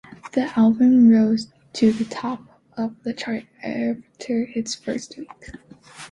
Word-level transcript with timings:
The 0.33 0.51
album 0.57 1.09
rose 1.11 1.49
to 1.73 1.91
the 1.93 2.05
top 2.05 2.41
of 2.75 3.03
the 3.03 3.13
charts 3.13 3.45
after 3.61 4.47
its 4.55 4.73
first 4.73 5.15
week. 5.15 5.51